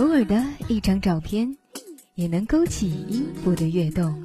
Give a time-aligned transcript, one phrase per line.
[0.00, 1.54] 偶尔的一张照片，
[2.14, 4.24] 也能勾起音符的跃动。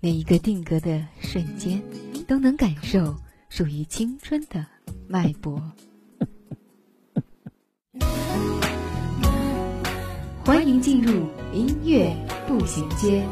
[0.00, 1.82] 每一个定格的瞬间，
[2.28, 3.12] 都能感受
[3.48, 4.64] 属于青春的
[5.08, 5.60] 脉搏。
[10.46, 12.14] 欢迎进入音乐
[12.46, 13.26] 步行街。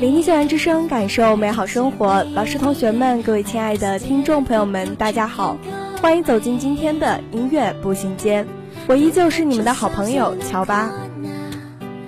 [0.00, 2.24] 聆听校园之声，感受美好生活。
[2.32, 5.58] 老师、同学们，各位亲爱的听众朋友们，大家好，
[6.00, 8.46] 欢迎走进今天的音乐步行街。
[8.86, 10.90] 我依旧是你们的好朋友乔巴。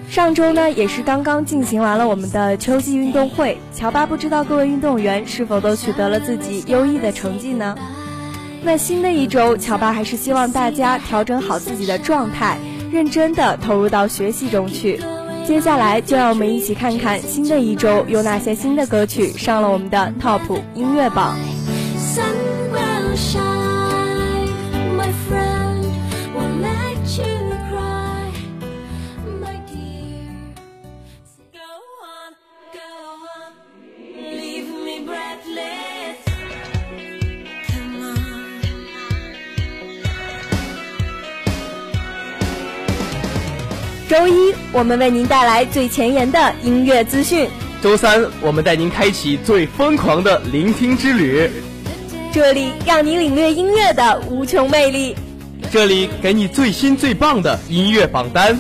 [0.09, 3.59] 上周呢，也是刚刚进行完了我们的秋季运动会。
[3.75, 7.77] 乔巴不知道各位运动员是否都取得了自己优异的成绩呢？
[8.63, 12.57] 那新的一周，乔巴还是希望大家调整好自己的状态，
[12.91, 14.99] 认真的投入到学习中去。
[15.45, 21.37] 接下来就让我们一起看看新的一周有哪些新的歌曲上了我们的 TOP 音乐榜。
[44.13, 47.49] 周一，我们为您带来最前沿的音乐资讯；
[47.83, 51.51] 周三，我们带您开启最疯狂的聆听之旅。
[52.31, 55.17] 这里让你领略音乐的无穷魅力，
[55.71, 58.55] 这里给你最新最棒的音乐榜单。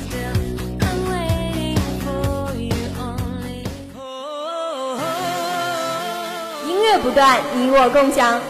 [6.67, 8.41] 音乐不断，你我共享。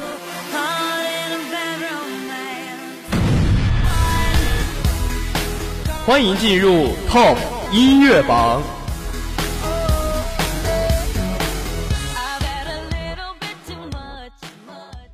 [6.04, 7.36] 欢迎进入 TOP
[7.70, 8.60] 音乐榜。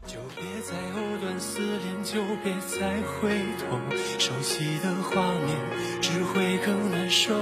[0.06, 2.88] 就别再藕断丝连，就别再
[3.20, 3.28] 回
[3.58, 3.78] 头，
[4.18, 5.54] 熟悉的画面
[6.00, 7.34] 只会更难受。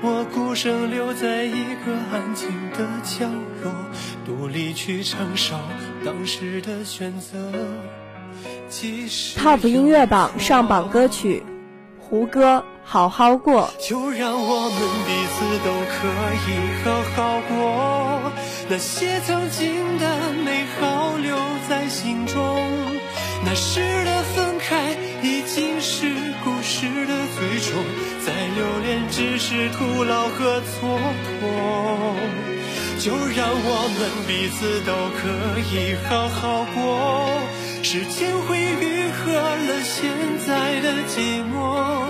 [0.00, 3.28] 我孤身留在一个安静的角
[3.62, 3.74] 落，
[4.24, 5.58] 独立去承受
[6.02, 7.52] 当时的选择。
[9.36, 11.42] Top 音乐榜上榜歌曲，
[11.98, 13.70] 胡歌《好好过》。
[13.88, 16.08] 就让我们彼此都可
[16.46, 16.48] 以
[16.84, 18.32] 好好过，
[18.68, 21.36] 那些曾经的美好留
[21.68, 22.36] 在心中，
[23.44, 26.06] 那时的分开已经是
[26.44, 27.82] 故事的最终，
[28.24, 30.98] 再留恋只是徒劳和蹉
[31.40, 31.48] 跎。
[33.00, 35.28] 就让我们彼此都可
[35.72, 37.40] 以好好过，
[37.82, 40.10] 时间会愈合了现
[40.46, 42.04] 在的寂寞，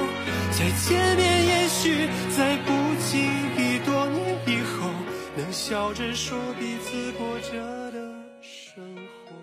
[0.51, 2.73] 再见面，也许在不
[3.09, 3.21] 经
[3.57, 4.91] 意多年以后，
[5.37, 7.53] 能笑着说彼此过着
[7.93, 7.99] 的
[8.43, 8.83] 生
[9.25, 9.37] 活。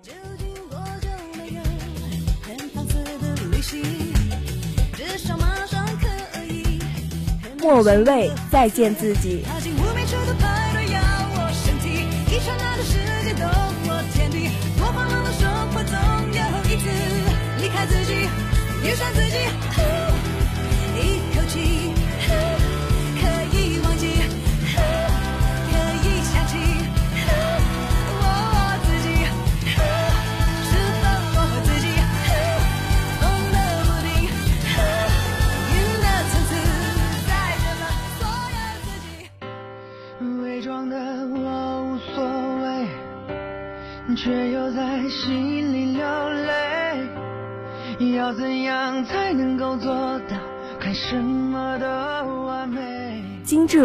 [0.00, 1.60] 究竟多久没有
[2.40, 3.82] 很放肆的旅行？
[4.94, 6.06] 至少马上可
[6.46, 6.80] 以。
[7.58, 9.44] 莫文蔚，再见自己。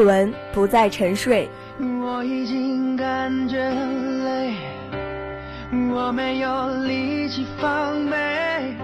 [0.04, 1.50] 文不再沉睡。
[1.80, 4.54] 我已经感觉累，
[5.92, 8.76] 我没有力气防备，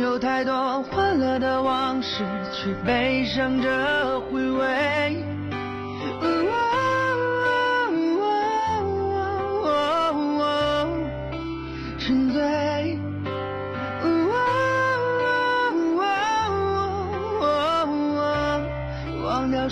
[0.00, 5.31] 有太多欢乐的往事，却悲伤着回味。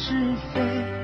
[0.00, 0.14] 是
[0.54, 0.99] 非。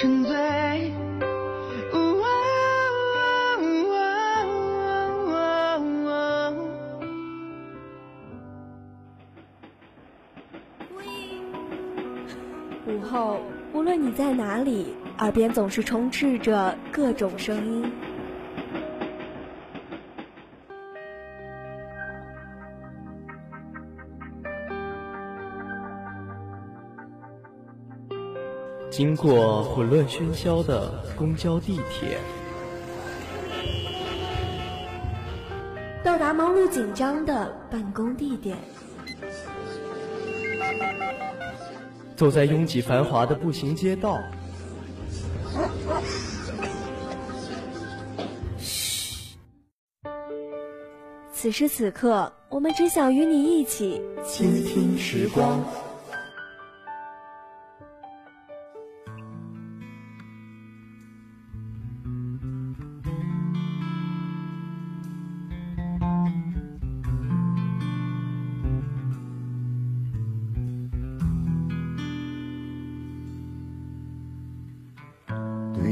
[0.00, 0.32] 沉醉。
[12.86, 13.40] 午后，
[13.72, 17.92] 无论你在哪里，耳边总是充斥着各种声音。
[28.98, 32.18] 经过混乱喧嚣的公交、地铁，
[36.02, 38.58] 到达忙碌紧张的办公地点，
[42.16, 44.18] 走在拥挤繁华的步行街道，
[51.32, 55.62] 此时此刻，我们只想与你一起倾听时光。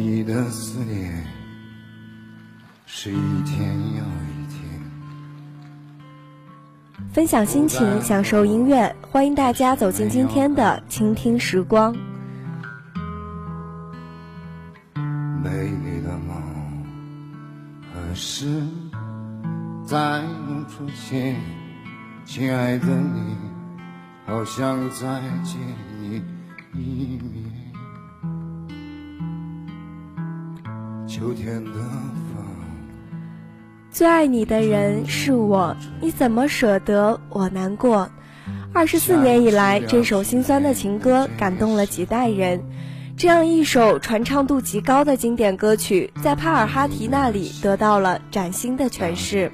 [0.09, 1.27] 你的思念
[2.87, 4.63] 是一天又一天。
[7.13, 11.93] 分享心情，享受音乐，欢迎大家走进今天的倾听时光。
[15.43, 16.41] 美丽的梦
[17.93, 18.63] 何时
[19.85, 21.35] 再能出现？
[22.25, 23.37] 亲爱的你，
[24.25, 25.59] 好想再见
[25.91, 26.23] 你
[26.75, 27.76] 一面。
[33.91, 38.11] 最爱你的人是我，你怎么舍得我难过？
[38.73, 42.63] 二十四年以来，这首心酸的情歌感动了几代人。
[43.17, 49.51] 这样一首传唱度极高的经典歌曲，在帕尔哈提那里得到了崭新的诠释。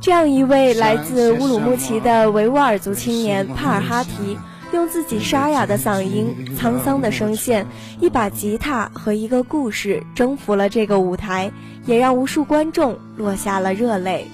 [0.00, 4.38] 这样一位来自乌鲁木齐的维吾尔族青年帕尔哈提，
[4.72, 7.66] 用自己沙哑的嗓音、沧桑的声线，
[8.00, 11.50] 一把吉他和一个故事，征服了这个舞台，
[11.84, 14.26] 也让无数观众落下了热泪。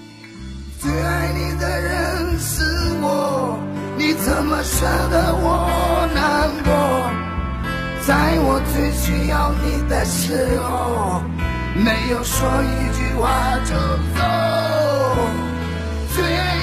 [0.78, 2.64] 最爱你的人是
[3.02, 3.58] 我，
[3.98, 6.72] 你怎么舍得我难过？
[8.06, 11.20] 在我最需要你的时候，
[11.76, 13.74] 没有说一句话就
[14.16, 14.20] 走。
[16.14, 16.59] 最爱。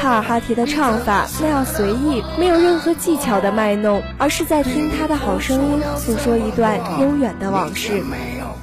[0.00, 8.02] 帕尔哈提的唱法那样随意，没有任何技巧的卖弄，而是在听他的好声音诉说一段悠远的往事。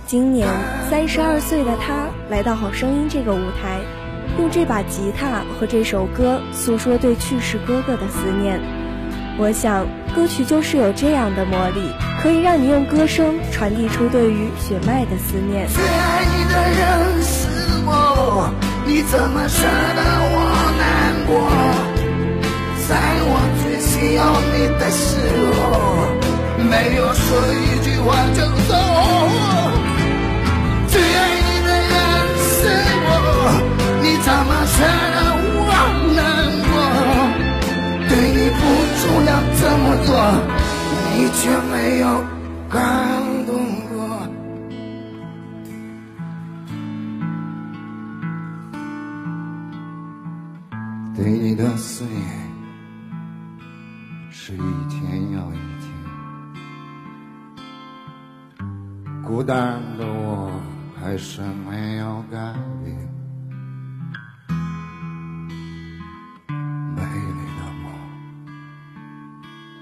[0.07, 0.47] 今年
[0.89, 3.77] 三十二岁的他来到《好声音》这个舞台，
[4.39, 8.59] 用这把吉他和这首歌诉说对去世哥哥的思念。
[9.37, 9.85] 我想，
[10.15, 11.91] 歌曲就是有这样的魔力，
[12.23, 15.67] 可以让你用歌声传递出对于血脉的思念。
[15.69, 17.47] 最爱你的人是
[17.85, 18.51] 我，
[18.87, 20.01] 你怎么舍得
[20.31, 20.35] 我？
[20.79, 20.81] 难
[21.27, 21.31] 过？
[22.87, 22.95] 在
[23.27, 25.05] 我最需要你的时
[25.59, 25.61] 候，
[26.63, 28.39] 没有说一句话就
[28.69, 28.71] 走。
[30.87, 31.93] 最爱你的人
[32.47, 32.55] 是
[33.03, 33.11] 我，
[34.01, 34.75] 你怎么舍
[35.15, 35.17] 得
[35.57, 35.69] 我。
[36.15, 36.17] 难
[36.71, 36.73] 过？
[38.07, 38.59] 对你付
[38.99, 39.29] 出了
[39.59, 40.09] 这么多，
[41.13, 42.03] 你却没有
[42.71, 42.79] 感
[51.17, 52.21] 对你的思念
[54.29, 54.57] 是一
[54.87, 55.89] 天又一天，
[59.25, 60.61] 孤单的我
[60.95, 62.95] 还是没有改变。
[66.95, 67.91] 美丽的梦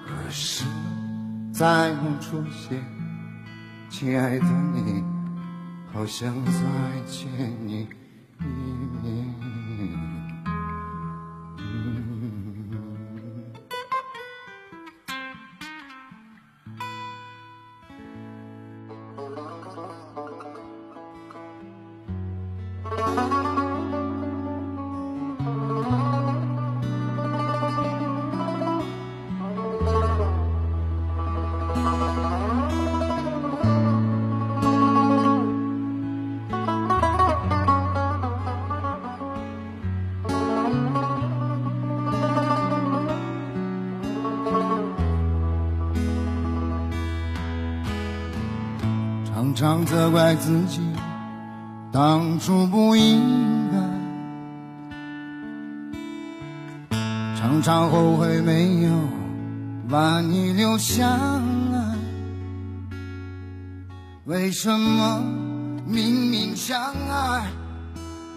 [0.05, 0.63] 何时
[1.51, 2.81] 再能出现？
[3.89, 5.03] 亲爱的你，
[5.91, 6.51] 好想再
[7.05, 7.27] 见
[7.67, 7.89] 你
[8.39, 8.45] 一
[9.03, 9.64] 面。
[49.55, 50.81] 常责怪自己
[51.89, 53.21] 当初不应
[56.91, 56.97] 该，
[57.39, 58.91] 常常后悔没有
[59.89, 61.95] 把你留下来。
[64.25, 65.23] 为什么
[65.87, 66.77] 明明相
[67.09, 67.47] 爱，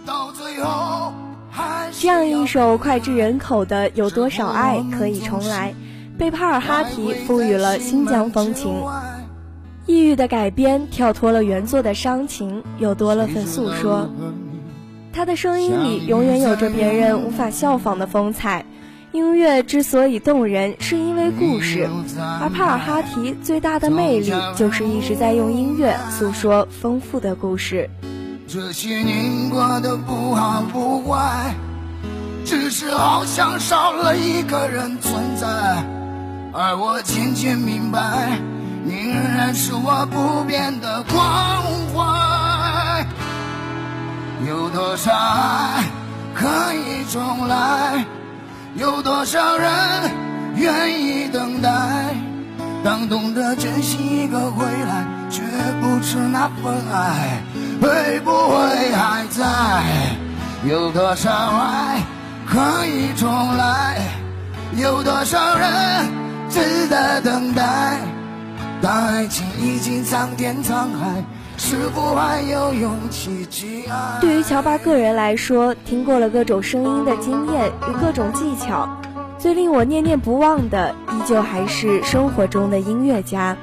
[0.06, 1.12] 到最后
[1.50, 5.72] 还是这样一首脍炙人口的《有多少爱可以重来》，
[6.16, 8.72] 被帕尔哈提赋予了新疆风情。
[9.88, 14.10] 抑郁的改编跳脱了原作的伤情，又多了份诉说。
[15.14, 18.66] 他的声音里永远有着别人无法效仿的风采。
[19.12, 21.88] 音乐之所以动人，是因为故事，
[22.38, 27.88] 而帕尔哈提最大的魅力就是一直在用音乐诉说丰富的故事。
[28.46, 31.54] 这些年过得不好不坏，
[32.44, 35.48] 只是好像少了一个人存在，
[36.52, 38.38] 而我渐渐明白，
[38.88, 41.18] 你仍然是我不变的关
[41.92, 43.06] 怀。
[44.48, 45.84] 有多少爱
[46.34, 48.06] 可以重来？
[48.76, 49.70] 有多少人
[50.56, 51.70] 愿意等待？
[52.82, 55.42] 当懂得珍惜一个回来，却
[55.82, 57.42] 不知那份爱
[57.82, 59.44] 会不会还在？
[60.64, 62.00] 有多少爱
[62.46, 63.98] 可以重来？
[64.78, 66.10] 有多少人
[66.48, 67.98] 值得等待？
[68.80, 71.24] 当爱情已经苍天沧海，
[71.56, 74.20] 是否还有勇气去爱？
[74.20, 78.88] 对于乔巴个人来说，听过了各种声音的经验与各种技巧，
[79.36, 83.56] 最令我念念不忘的，依旧还是生活中的音乐家，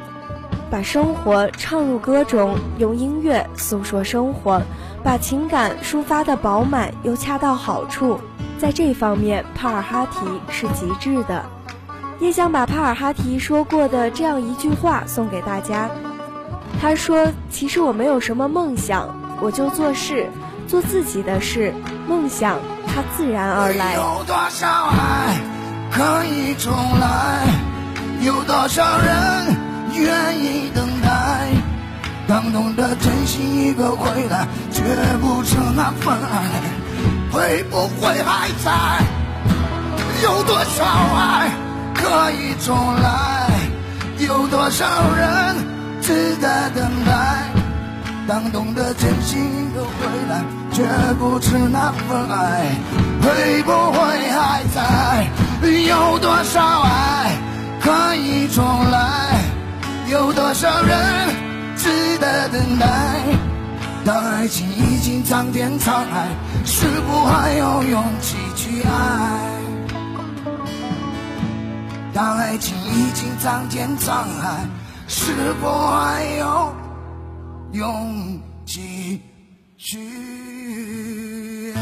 [0.70, 4.62] 把生活唱入歌中，用音乐诉说生活，
[5.02, 8.20] 把情感抒发的饱满又恰到好处。
[8.58, 11.46] 在这方面，帕尔哈提是极致的。
[12.20, 15.90] 也想把帕尔哈提说过的这样一句话送给大家。
[16.82, 20.28] 他说：“其实我没有什么梦想，我就做事，
[20.68, 21.74] 做自己的事，
[22.08, 23.96] 梦想它自然而来。
[23.96, 25.40] 有多少爱
[25.92, 27.48] 可以重来？
[28.22, 29.56] 有多少人
[29.94, 31.50] 愿意等待？
[32.28, 34.84] 当懂得珍惜一个回来，却
[35.22, 36.44] 不知那份爱
[37.32, 39.04] 会不会还在？
[40.24, 41.52] 有多少爱
[42.06, 43.50] 可以重来？
[44.20, 44.86] 有多少
[45.18, 45.56] 人
[46.02, 47.50] 值得等待？
[48.28, 49.90] 当懂得珍惜一个回
[50.30, 50.84] 来，却
[51.20, 52.76] 不知那份爱
[53.22, 55.28] 会不会还在？
[55.64, 57.36] 有多少爱
[57.82, 59.42] 可以重来？
[60.08, 61.36] 有多少人
[61.76, 62.88] 值得等待？
[64.06, 66.28] 当爱情已经苍天沧海，
[66.66, 69.55] 是否还有勇气去爱？
[72.16, 74.66] 当爱情已经苍天沧海，
[75.06, 76.74] 是否还有
[77.74, 79.20] 勇气
[79.78, 80.00] 去
[81.76, 81.82] 爱？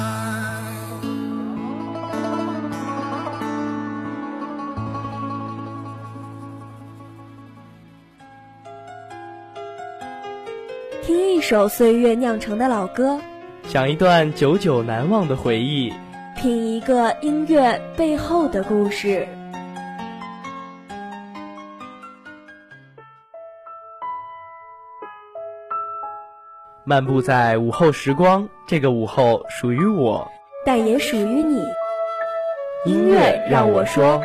[11.03, 13.21] 听一首岁月酿成的老歌，
[13.69, 15.93] 讲一段久久难忘的回忆。
[16.35, 19.27] 品一个音乐背后的故事。
[26.85, 30.27] 漫步在午后时光，这个午后属于我。
[30.65, 31.63] 但也属于你。
[32.85, 34.21] 音乐让我说，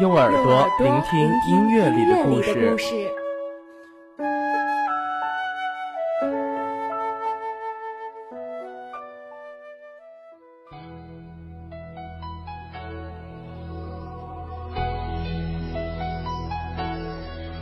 [0.00, 1.20] 用耳朵聆听
[1.50, 2.74] 音乐里的故事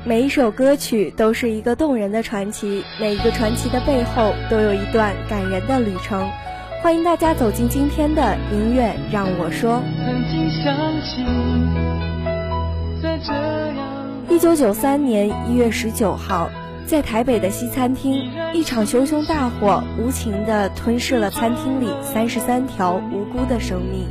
[0.08, 6.30] 每一首歌曲都是一个动人的传奇，每一个传奇的背后都有一段感人的旅程。
[6.80, 9.82] 欢迎大家走进今天的音乐让我说。
[10.04, 11.26] 曾经相信，
[13.02, 16.50] 在这样一九九三年一月十九号，
[16.86, 24.06] 在台北的西餐厅，一场熊熊大火无情地吞噬了餐厅里三十三条无辜的生命，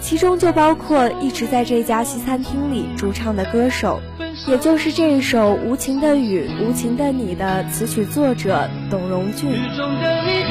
[0.00, 3.98] 其中就包括一直在这家西餐厅里驻唱的歌手，
[4.46, 9.50] 也就是这一首《无情的雨，无情的你》的词曲作者董荣俊。
[9.50, 10.44] 雨中的你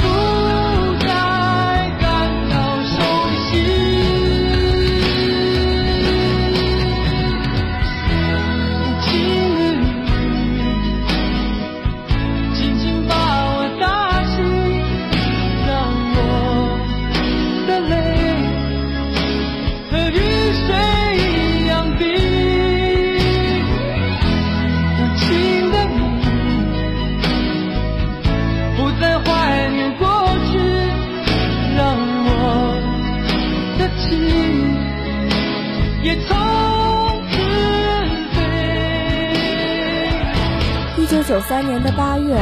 [41.39, 42.35] 九三年的八月，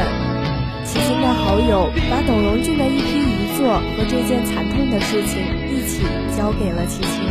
[0.84, 5.40] 齐秦的好友把董荣俊的一批遗作和这件惨痛的事情
[5.70, 6.02] 一起
[6.36, 7.22] 交给了齐秦。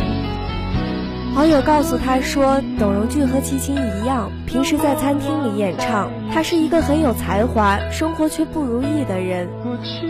[1.34, 6.10] 好友告诉他说，董荣俊和齐秦一样，平时在餐厅里演唱。
[6.32, 9.46] 他是一个很有才华，生活却不如意的人。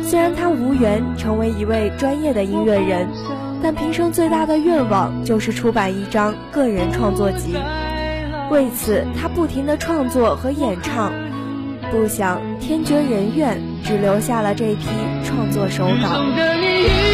[0.04, 3.08] 虽然他无缘成为一位专业的音乐人，
[3.60, 7.56] 但平生最大的愿望就是出版一张个人创作集。
[8.48, 11.12] 为此，他不停的创作和演唱。
[11.90, 14.86] 不想天绝人怨，只留下了这批
[15.24, 17.07] 创作手稿。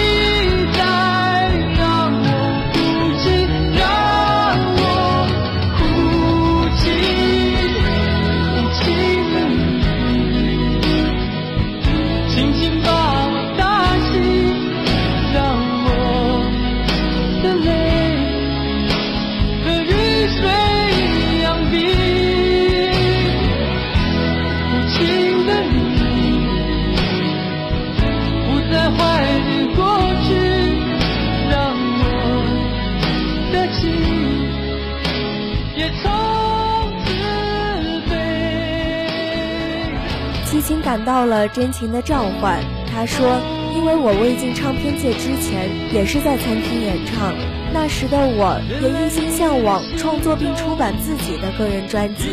[41.04, 42.60] 到了真情的召唤。
[42.90, 43.40] 他说
[43.76, 47.34] ：“因为我未进唱片界之前，也是在餐厅演唱。
[47.73, 52.28] 那时的我也一心向往创作并出版自己的个人专辑，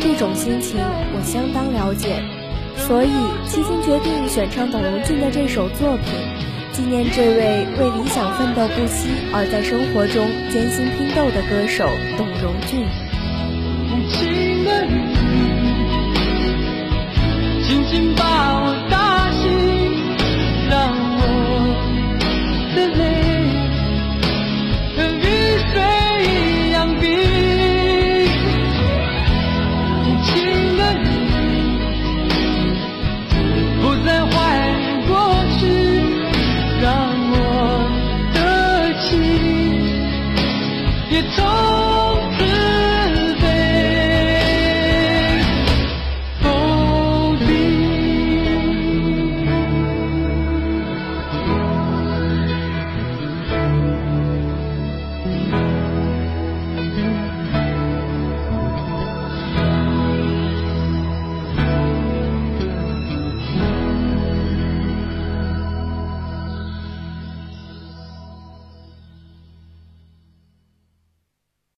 [0.00, 2.22] 这种心情我相当了解。
[2.76, 3.10] 所以，
[3.46, 6.14] 齐秦决定选唱董荣俊的这首作品，
[6.72, 11.84] 纪念这位为理想奋斗不息而在生活中艰辛拼斗的歌手
[12.16, 12.86] 董荣俊。”
[14.10, 15.33] 情的你，
[17.94, 18.63] 轻轻把我